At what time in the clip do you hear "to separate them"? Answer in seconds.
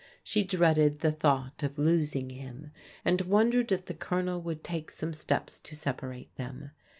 5.59-6.71